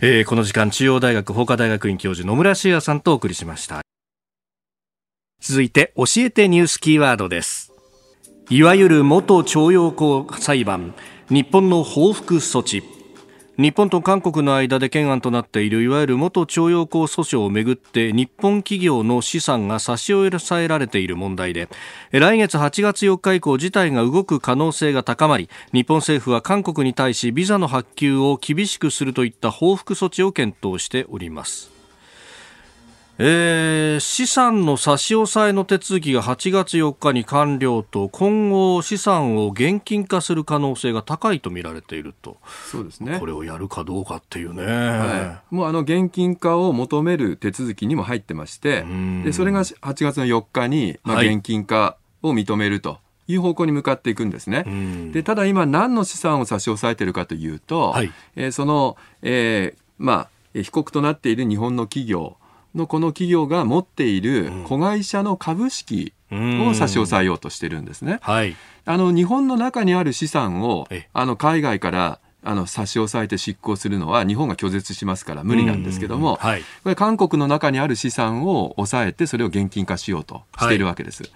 [0.01, 3.81] えー、この時間中央大学法科大学院教授野村修也さんとお送りしました。
[5.41, 7.71] 続いて教えてニュースキーワードです。
[8.49, 10.93] いわゆる元徴用工裁判、
[11.29, 12.83] 日本の報復措置。
[13.57, 21.69] 日本と韓国の間で懸案となっているいわゆる元徴用工訴訟をめぐって日本企業の資産が差し押さえられている問題で
[22.11, 31.74] 来月8月4日以降事態が動く可能性が高まり日本政府は韓国に対しビザの発給を厳しくするといった報復措置を検討しております。
[33.17, 42.37] えー、資産の差し押さえの手続きが8月4日に完了と今後資産を現金化する可能性が高いと見られていると。
[42.69, 43.17] そうですね。
[43.19, 48.85] これをやるかどうかっていうね、はい、もうあの現金化を求める手続きにも入ってまして
[49.23, 52.99] でそれが8月の4日に、まあ、現金化を認めると。
[53.27, 54.65] いう方向に向かっていくんですね。
[55.11, 62.37] でただ今何の資産を差し押さえているかというと、はい、えー、その、えー、まあ被告となっている日本の企業
[62.75, 68.19] のこの企業が持っている子会社の株式を差し押さえようとしてるんですね。
[68.21, 81.23] はい、あの日本の中にある資産をあの海外からあの差し押さえて執行するのは日本が拒絶しますから無理なんですけども、はい、これ韓国の中にある資産を抑えてそれを現金化しようとしているわけです。
[81.23, 81.31] はい。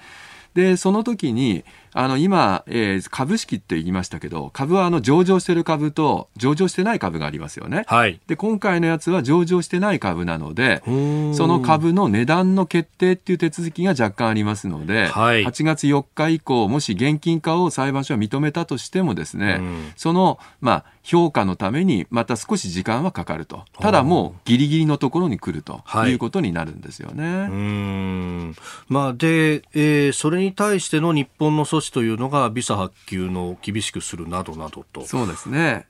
[0.54, 7.86] で、その時に、あの、今、えー、株式って言いましたけど、株はあの、上場してる株と、上場してない株がありますよね。
[7.88, 8.20] はい。
[8.28, 19.62] で、今回のやつは上場してない株なので、その株の値段の決定っていう手続きが若干ありますので、はい、8月4日以降、もし現金化を裁判所は認めたとしてもですね、
[19.96, 23.64] その、まあ、評価のためにまた少し時間はかかると。
[23.80, 27.24] ただもうギリギリのところに来るということになるんですよね。
[27.24, 28.56] はい、うん
[28.90, 35.06] まあ、で、えー、それに対しての日本の措置というのがビザ発給の厳しくするなどなどと。
[35.06, 35.86] そうですね。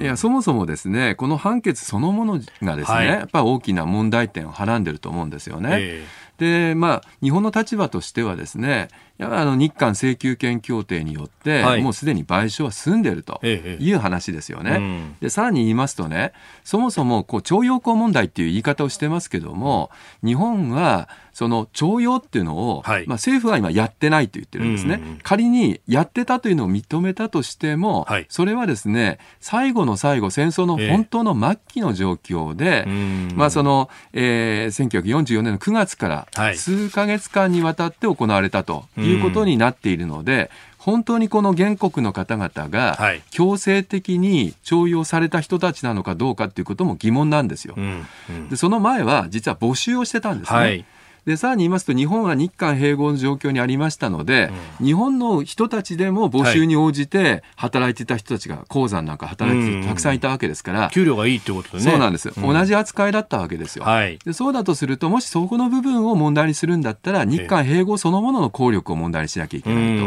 [0.00, 5.68] いや、そもそもですね、この判決そのものがですね、はい、やっぱり大きな問題点をはらんでると思うんですよね。
[5.72, 14.78] えーで、まあ、日本の立場としてはですね、やはりあの日韓請求権協定によって、もうすでに賠償は済んでるという話ですよね。
[14.80, 16.32] ええでさらに言いますとね、
[16.64, 19.90] そもそもこう徴用工問題っていう言い方をしてますけども、
[20.24, 42.98] 日本はその徴用っていうのを、はい、まあ、政府は今やってないと言ってるんですね、うんうん、仮にやってたというのを認めたとしても、はい、それはですね最後の最後戦争の本当の末期の状況で、えー、まあその、えー、1944年の9月から数か月間にわたって行われたということになっているので、本当にこの原告の方々が
[43.30, 47.74] 強制的に徴用された人たちなのかどうかっていうことも疑問なんですよ。
[47.76, 50.58] うんうん、でその前は実は募集をしてたんですね。
[50.58, 50.84] はい
[51.24, 61.90] でさらに言いますと日本は日韓併合の状況にありましたので、うん、日本の人たちでも募集に応じて働いていた人たちが鉱山なんか働いてたくさんいたわけですから、給料がいいってことでね。
[61.90, 70.04] そうなんです、うん、同じ扱いだったわけですよ、はい、でそうだとするともしそこの部分を問題にするんだったら日韓併合そのものの効力を問題にしなきゃいけないと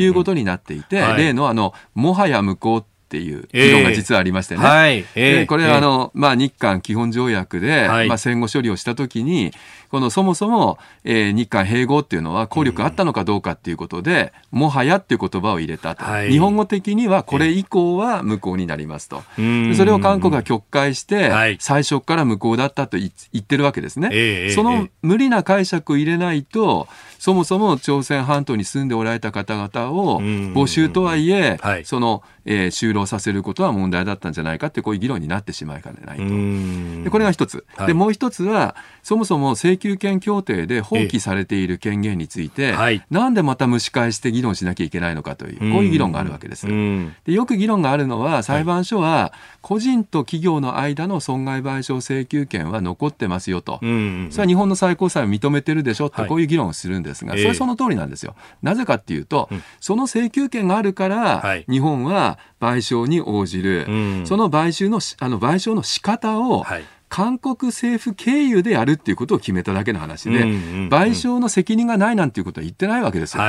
[0.00, 4.62] いうことになっていて、はい、例のあのもはや無効っていう議論が実はありましてね。
[4.62, 9.52] えーはい、えー、これはあの、まあ、日韓基本条約で、はい、まあ、戦後処理をしたときに、
[9.90, 37.04] このそもそも、えー、日韓併合っていうのは効力あったのかどうかっていうことで、うん、もはやっていう言葉を入れたと、はい、日本語的にはこれ以降は無効になりますと、えー、それを韓国が曲解して、はい、最初から無効だったと言ってるわけですね、えー、その無理な解釈を入れないとそもそも朝鮮半島に住んでおられた方々を募集とはいえ、はい、その、えー、就労させることは問題だったんじゃないかってこういう議論になってしまいかねないと。
[37.04, 37.64] でこれが一つ。
[37.86, 46.66] でもう一つはそもそも請求権協定で放棄されている権限について、はい、なんでまた蒸し返して議論しなきゃいけないのかというこういう議論があるわけです。
[46.66, 57.24] でよく議論があるのは裁判所は個人と企業の間の損害賠償請求権は残ってますよと、それは日本の最高裁を認めてるでしょってこういう議論をするんです。
[57.24, 58.34] が、それはその通りなんですよ。
[58.62, 59.48] なぜかっていうと、
[59.80, 63.84] その請求権があるから、日本は賠償に応じる、
[64.24, 66.64] その賠償のあの賠償の仕方を、
[67.08, 73.42] 韓国政府経由でやるっていうことを決めただけの話で、賠償の責任がないなんていうことは言ってないわけですよ。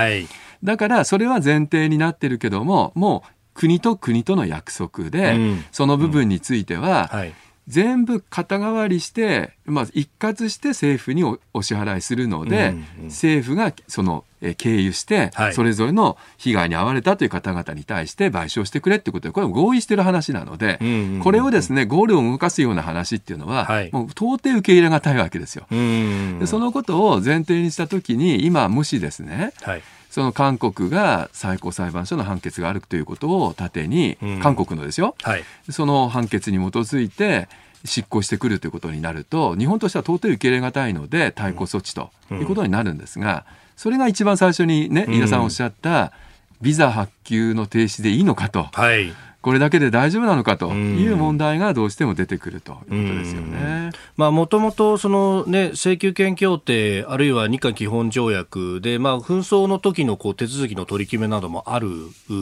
[0.63, 5.37] だからそれは前提になってるけども、もう国と国との約束で、
[5.71, 7.09] その部分については、
[7.67, 25.65] 全部肩代わりして、まあ、一括して政府にお支払いするので、うんうん、政府がその、え経由して、それぞれの被害に遭われたという方々に対して賠償してくれってことで、これ合意してる話なので、うんうんうん、これをですね、ゴールを動かすような話っていうのは、はい、もう到底受け入れがたいわけですよ。
[25.71, 25.89] うんうんう
[26.35, 29.81] ん、でそのことを前提にしたときに、今、もしですね、はい。
[30.09, 37.49] その韓国が最高裁判所の判決があるということを盾に、うん、韓国のですよ、はい、その判決に基づいて
[37.83, 46.13] 執行してくるということになると日本としては到底受け入れがたいので対抗措置ということになるんですが、それが一番最初にね飯田さんおっしゃった
[46.61, 48.63] ビザ発給の停止でいいのかと。
[48.71, 53.89] はいこれだけで大丈夫なのかという問題がどうしても出てくるということですよね。
[54.15, 61.89] まあもともとそのね請求権協定あるいは日韓基本条約でまあ紛争の時のこう手続きの取り決めなどもある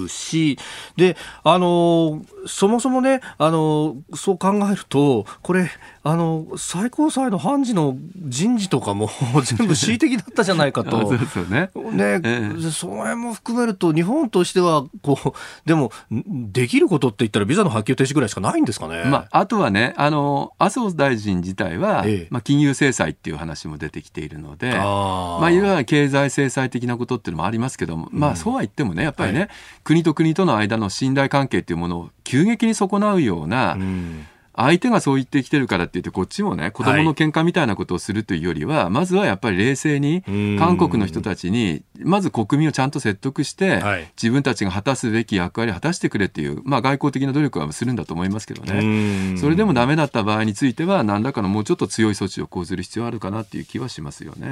[0.10, 0.60] し
[0.96, 5.72] であのそもそもねあのそう考えるとこれ
[6.04, 9.10] あの最高裁の判事の人事とかも
[9.46, 11.00] 全部恣意的だったじゃないかと。
[11.08, 11.70] そうですよね。
[11.76, 19.04] ね、ええ、その辺も含めると日本としてはこうでもできることって言ったらビザの発給停止ぐらいしかないんですかね。
[19.06, 29.50] まあ、あとはねあの麻生大臣自体は、ええ、まあ、金融制裁っていう話も出てきているのでまあ、いわゆる経済制裁的なことっていうのもありますけども、うん、まあそうは言ってもねやっぱりね、はい、
[29.84, 40.24] 国と国との間の信頼関係っていうものを急激に損なうような、うん相手がそう言ってきてるからって言って、こっちもね、子供の喧嘩みたいなことをするというよりは、はい、まずはやっぱり冷静に、
[40.60, 54.48] 韓国の人たちに、まず国民をちゃんと説得して、はい、自分たちが果たすべき役割を果たしてくれっていう、まあ、外交的な努力はするんだと思いますけどね、それでもダメだった場合については、何らかのもうちょっと強い措置を講ずる必要あるかなっていう気はしますよね。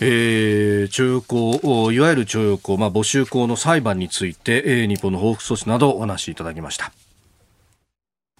[0.00, 6.92] えー、徴用工、いわゆる徴用工、まあ、募集工の裁判について、えー、日本の報復措置などお話しいただきました。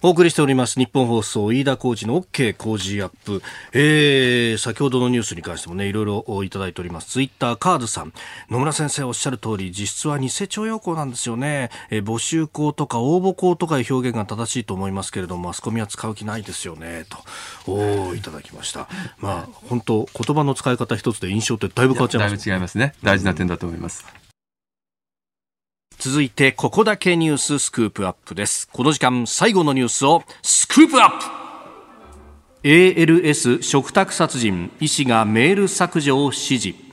[0.03, 3.41] お送りしております日本放送飯田浩司の OK 工事アップ、
[3.73, 7.07] えー、先ほどのニュースに関してもねいろいろいただいております。
[7.07, 8.13] ツイッターカードさん。
[8.49, 17.05] 野村先生おっしゃる通り実質は偽徴用工なんですよね、えー、募集工とか応募工とかいう表現が正しいと思いますけれどもマスコミは使う気ないですよね。
[17.65, 18.89] とおいただきました。
[19.17, 22.93] まあ本当言葉の使い方一つで印象ってだいぶ変わっちゃいます、ね、だいぶ違いますね。
[23.01, 24.24] 大事な点だと思います、うん
[25.97, 28.67] 続いて、ここだけニューススクープアップです。
[28.71, 31.25] この時間、最後のニュースをスクープアップ
[32.63, 36.84] !ALS 食卓殺人、医師がメール削除を指示。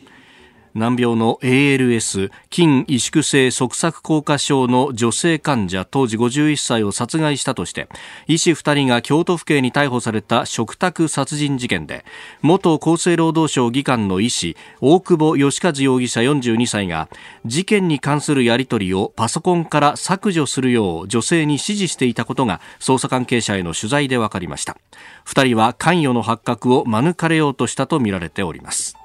[0.74, 7.88] 難病の ALS 筋萎縮性側索硬化症の女性患者当時51歳を殺害したとして
[8.26, 12.04] 医師2人が京都府警に逮捕された食卓殺人事件で
[12.40, 17.08] 元厚生労働省議官の医師大久保義和容疑者42歳が
[17.44, 24.76] 事件に関するやり取りをパソコンから削除するよう女性に指示していたことが捜査関係者への取材で分かりました。
[25.26, 29.01] 2人は関与の発覚を免れようとしたとみられております。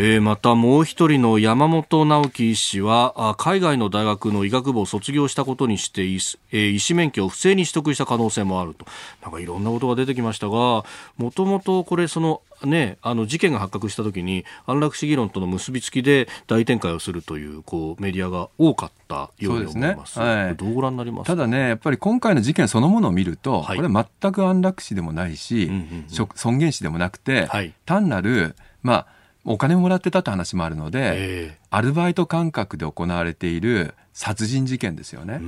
[0.00, 6.20] えー、またもう一人の山本直樹医師は海外の大学の医学部を卒業したことにして医,、
[6.52, 8.86] えー、医師免許を不正に取得した可能性もあると。
[9.22, 10.84] なんかいろんなことが出てきましたが
[11.16, 20.12] もともとこれそのね、あの事件が発覚したときに安楽死議論との結びつきで大展開をするというこうメディアが多かったように思います。
[20.12, 21.26] すねはい、どうご覧になります？
[21.26, 25.78] ただね、やっぱり今回の事件そのものを見ると、はい、これ全く安楽死でもないし、うんうん
[26.08, 29.17] うん、尊厳死でもなくて、はい、単なるまあ
[29.48, 35.40] お金もらってたって話もあるので、えー、アルバイト感覚で行われている殺人事件ですよね。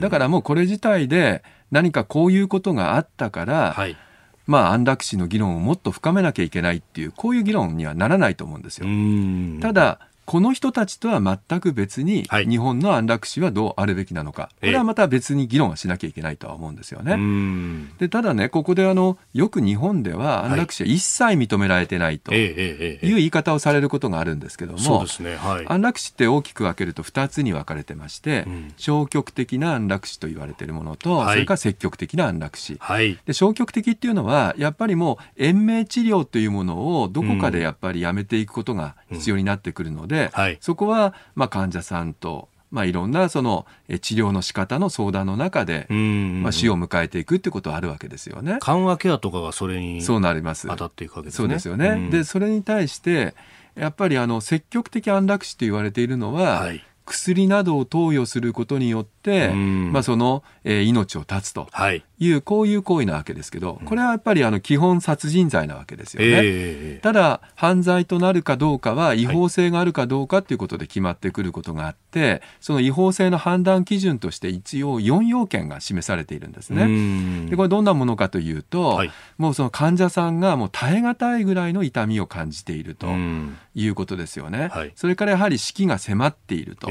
[0.00, 3.96] だからもうこれ自体で何かこういうことがあったから、はい、
[4.46, 8.86] まあ安楽死の議論をもっと深めなきゃいけないっていうこういう議論にはならないと思うんですよ。
[9.60, 17.16] ただこの人たちとは全く別に、日本の安楽死はどうあるべきなのか、これはまた別に議論はしなきゃいけないとは思うんですよね。
[17.98, 24.78] でただね、ここであのよく日本では安楽死は一切認められてないという言い方をされることがあるんですけども、
[25.66, 28.46] 安楽死って大きく分けると2つに分かれてまして、
[28.76, 32.78] 消極的な安楽死と言われているものと、それから積極的な安楽死、
[33.26, 33.32] で。
[33.32, 43.66] 消極的っていうのは、やっぱりもう延命治療というものをどこかでやっぱりやめていくことが必要になってくるので、はい、そこは、まあ、患者さんとまあ、いろんなその
[44.00, 48.56] 治療の仕方の相談の中で、まあ、死を迎えていくってことはあるわけですよね。
[48.60, 50.68] 緩和ケアとかがそれにそうなります。
[50.68, 51.36] 当たっていくわけですね。
[51.36, 52.08] そうですよね。
[52.10, 53.34] でそれに対して
[53.74, 61.68] やっぱりあの積極的安楽死と言われているのは、はい、薬などを投与することによって、まあ、その、えー、命を絶つと
[62.22, 66.28] いう、こういう行為なわけですけど、これはやっぱりあの基本殺人罪なわけですよね。
[66.30, 77.48] えー、ただ、犯罪となるかどうかは違法性があるかどうかということで決まってくることがあって、その違法性の判断基準として一応4要件が示されているんですね。
[77.50, 83.08] でこれどんなものかというと、はい、もうその患者さんがもう耐え難いぐらいの痛みを感じていると
[83.74, 84.68] いうことですよね。
[84.72, 86.90] はい、それからやはり死期が迫っていると。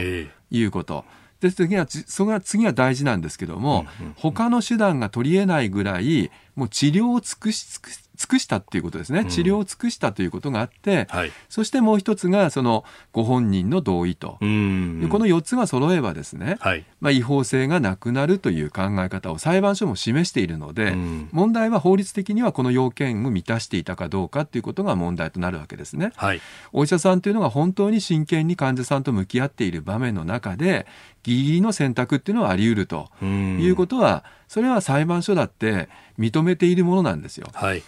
[0.52, 1.06] いうこと。
[1.42, 3.86] で次はそれが次は大事なんですけども、
[4.16, 7.92] 他の手段が取り得ないぐらいもう治療を尽くし尽く
[8.22, 20.94] 尽くしたっていうことですね、治療を尽くしたということがあって、はい、そしてもう一つがそのご本人の同意と、この4つが揃えばですね、はい、まあ、違法性がなくなるという考え方を裁判所も示しているので、
[21.32, 26.12] 問題は法律的にはこの要件を満たしていたかどうかということが問題となるわけですね。
[26.16, 26.42] はい、
[26.74, 30.86] お医者さんというのが本当に真剣に患者さんと向き合っている場面の中で
[31.24, 37.48] ギリギリの選択っていうのはあり得るということはそれは裁判所だって認めているものなんですよ。
[37.54, 37.84] はい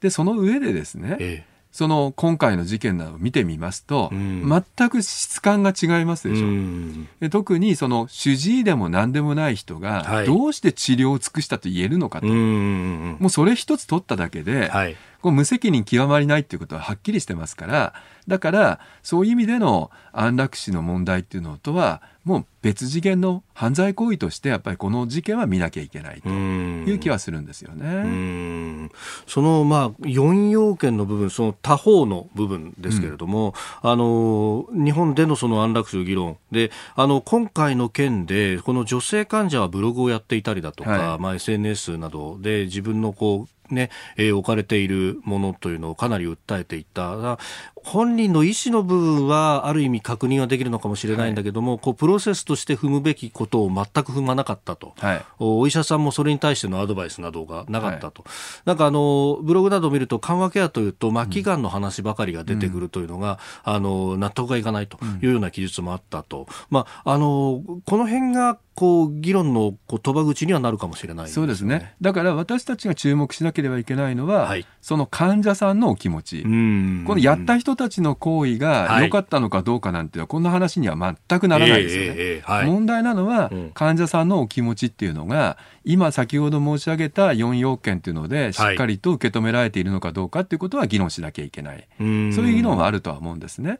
[0.00, 1.50] でその上でですね、ええ。
[1.72, 6.46] その今回の事件などを見てみますと、うん、全く質感が違いますでしょ。
[6.46, 6.50] う。
[6.50, 17.94] ん、で特にその主治医でも何でもない人がどうして治療を尽くしたと言えるのかと、はい、もうそれ一つ取っただけで、はい、こう無責任極まりないっていうことははっきりしてますから
[18.26, 28.90] だからそういう意味での安楽死の問題っていうのとはもう別次元の犯罪行為としてやっぱりこの事件は見なきゃいけないという気はするんですよね。
[29.26, 47.38] そのまあ4要件の部分、その他方の部分ですけれども、うん、あの日本でのその安楽死の議論で、あの今回の件でこの女性患者はブログをやっていたりだとか、はい、まあ SNS などで自分のこうね、えー、置かれているものというのをかなり訴えていた。
[47.84, 58.32] 本人の意思の部分はある意味確認はできるのかもしれないんだけども、はい、こうプロセスとして踏むべきことを全く踏まなかったと、はい、お医者さんもそれに対してのアドバイスなどがなかったと、はい、
[58.66, 71.94] なんかあのブログなどを見ると緩和ケアというと末期がんの話ばかりが出てくるというのが、うん、あの納得がいかないというような記述もあったと、うん、まあ、あのこの辺がこう議論のこう賭場口にはなるかもしれない、ね、そうですね。
[72.00, 76.42] だから私たちが注目しなければいけないのは、はい、その患者さんのお気持ち。
[76.44, 80.96] このやった人たちの行為が良かったのかどうかなんていうのは、こんな話には
[81.28, 93.78] 全くならないですよね、えーえーはい、問題なのは、患者さんのお気持ちっていうのが今先ほど申し上げた4要件っていうのでしっかりと受け止められているのかどうかっていうことは議論しなきゃいけない、そういう議論はあるとは思うんですね。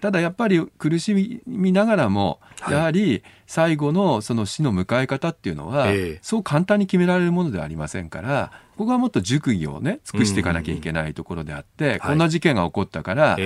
[0.00, 5.88] ただやっぱり苦しみながらもやはり最後のその死の迎え方っていうのは、
[6.22, 13.38] そう簡単に決められるものではありませんからここはもっと熟議をね尽くしていかなきゃいけないところであって、こんな事件が起こったから、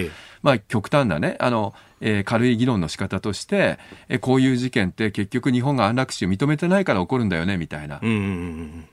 [0.43, 3.79] まあ極端なねあの、えー、軽い議論の仕方として、
[4.09, 8.01] えー、こういう事件って結局日本が安楽死を認めてないから起こるんだよねみたいな、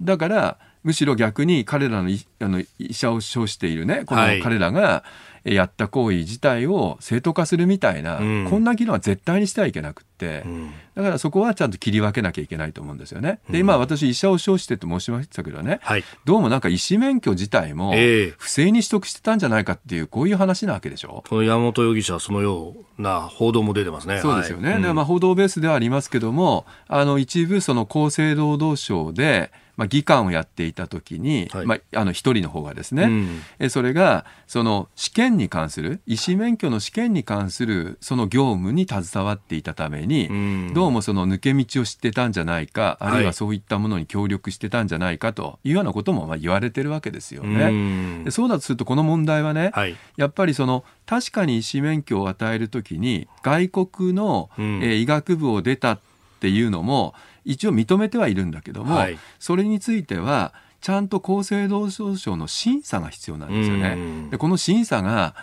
[0.02, 5.04] だからむしろ逆に彼らのあの医者を称しているねこの彼らが、
[5.44, 13.40] やった行為自体を正当化するみたいな、うん、こんな議論は絶対にしてはいけなくって、うん、だからそこはちゃんと切り分けなきゃいけないと思うんですよね。
[13.50, 17.94] で今私医者を称してと申しましたけどね、はい、どうもなんか医師免許自体も
[18.38, 21.24] 不正に取得してたんじゃないかっていうこういう話なわけでしょ。
[21.30, 24.20] この山本容疑者はそのような報道も出てますね。
[24.22, 24.74] そうですよね。
[24.74, 47.66] はい、まあ報道ベースではありますけども、あの一部その厚生労働省でまあ、議官をやっていた時に、はい、まあ、あの一人の方がですね、うん、えそれがその試験に関する医師免許の試験に関するその業務に携わっていたために、うん、どうもその抜け道を知ってたんじゃないかあるいはそういったものに協力してたんじゃないかというようなこともまあ言われてるわけですよね。
[47.66, 56.00] うん、でそうだとするとこの問題はね、はい、やっぱりその確かに医師免許を与えるときに外国の、えー、医学部を出たっ
[56.40, 57.14] ていうのも
[57.48, 64.30] 一応認めてはいるんだけども、はい、それについてはちゃんと厚生労働省の審査が必要なんですよね。
[64.30, 65.34] でこの審査が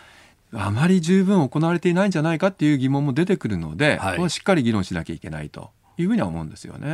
[0.53, 6.89] あまり十分行われていないんじゃないかっていう疑問も出てくるので、はい、ここはしっかり議論しなきゃいけないというふうには思うんですよね。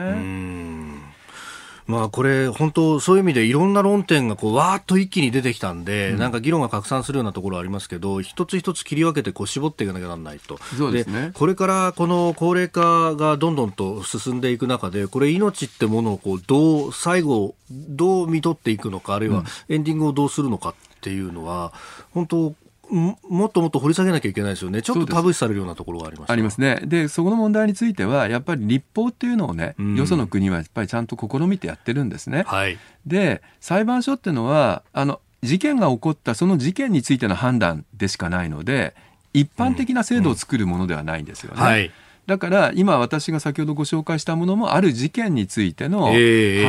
[1.90, 10.58] まあこれ本当そういう意味でいろんな論点がこうわーっと一気に出てきたんで、うん、なんか議論が拡散するようなところありますけど一つ一つ切り分けてこう絞っていかなきゃならないと。
[10.78, 11.32] そうですね。
[11.34, 21.72] これからこの高齢化がどんどんと進んでいく中でこれ命ってものをこうどう最後どう見とっていくのかあるいはエンディングをどうするのかっていうのは、
[22.12, 22.54] 本当
[22.90, 32.44] もっともっと掘り下げなきゃいけないですよね、ちょっとタブー視されるようなところがありますありますね、でそこの問題については、やっぱり立法っていうのをね、うん、よその国はやっぱりちゃんと試みてやってるんですね。
[32.46, 38.94] はい、で、裁判所っていうのはあの、事件が起こった、その事件についての判断でしかないので、
[39.32, 41.60] 一般的な制度を作るものではないんですよね。
[41.60, 41.66] うん。
[41.66, 41.90] うんはい。
[42.26, 46.14] だから今私が先ほどご紹介したものもある事件についての判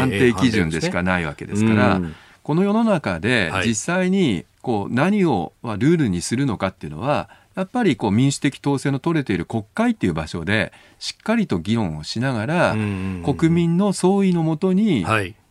[0.09, 2.01] 定基準でしかないわけですから、
[2.41, 12.72] この世の中で実際にこう何をルールにするのかっていうのはやっぱりこう民主的統制の取れている国会っていう場所でしっかりと議論をしながら
[13.26, 15.03] 国民の総意のもとに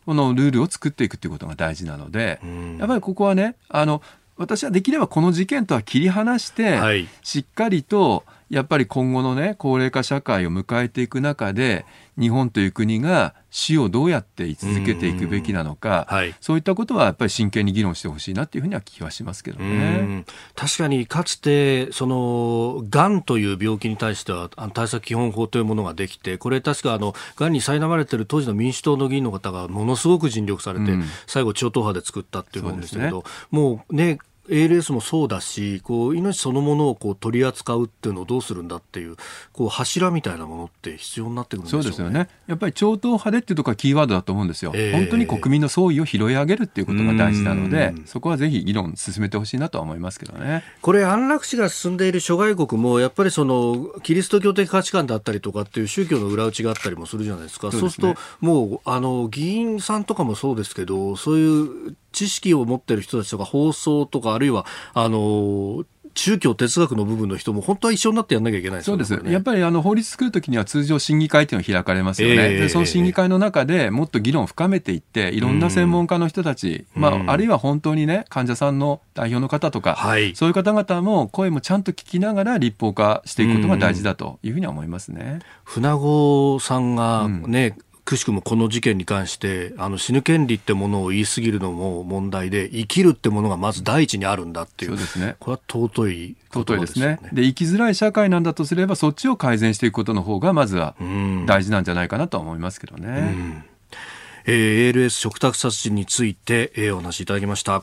[0.05, 2.39] このルールを作っていくっていうことが大事なので
[2.79, 4.01] やっぱりここはねあの
[4.37, 6.63] 私はできればこの事件とは切り離して
[7.21, 11.85] しっかりとやっぱり今後のね高齢化社会を迎えていく中で
[12.19, 20.25] 日本という国が死をどうやって居続けていくべきなのか、はい、そういったことはやっぱり真剣に議論してほしいなというふうには気はしますけどね。
[20.53, 34.19] 確かにかつてそのがんという病気に対しては対策基本法というものができてこれ確かあのがんに苛まれている当時の民主党の議員の方がものすごく尽力されて、うん、最後超党派で作ったっていうものでしたけど、ね、もうね
[34.51, 39.15] ALS もそうだしこう命そのものをこう取り扱うっていうのをどうするんだっていう
[39.53, 42.29] こう柱みたいなものって必要になってくるんでしょう、ね、そうですよね。
[42.47, 50.63] やっぱり超党派でっていうところがキーワードだと思うんですよ、えー、本当に国民の総意を拾い上げるっていうことが大事なのでそこはぜひ議論進めてほしいなとは思いますけどね。
[50.81, 57.71] これ安楽死が進んでいる諸外国もやっぱりそのキリスト教的価値観だったりとかっていう宗教の裏打ちがあったりもするじゃないですか。
[57.71, 69.05] そう、ね,、するともうあの議員さんとかもそうですけどそういう知識を持ってる人たちとか放送とかあるいはあの宗教哲学の部分の人も本当は一緒になってやんなきゃいけないですよね。
[69.05, 69.33] そうです。
[69.33, 72.35] やっぱりあの法律作るときには通常審議会というのが開かれますよね。
[72.35, 85.39] えー、でその審議会の中でもっと議論を深めていって、いろんな専門家の人たち、うん、まあ、あるいは本当にね、患者さんの代表の方とか、はい、そういう方々も声もちゃんと聞きながら立法化していくことが大事だというふうには思いますね。
[85.63, 94.91] 船子さんがね、うんくしくもこの事件に関してあの死ぬ権利ってものを言い過ぎるのも問題で生きるってものがまず第一にあるんだっていう。
[94.91, 95.35] そうですね。
[95.39, 97.19] これは尊い尊いですね。
[97.31, 100.95] で生きづらい社会なんだとすればそっちを改善していくことの方がまずは
[101.45, 103.63] 大事なんじゃないかなとは思いますけどね、うん。
[104.45, 107.81] えー、ALS 食卓殺人について、えー、お話しいただきました。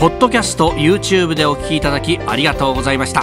[0.00, 3.22] ポッドキャスト YouTube でお聞きいただきありがとうございました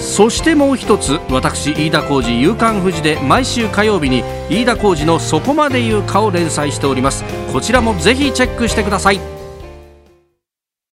[0.00, 7.24] そしてもう一つ私飯田浩司夕刊富士で毎週火曜日に飯田浩司の「そこまで言うか」を連載しております。
[7.52, 9.37] こちらもぜひチェックしてください。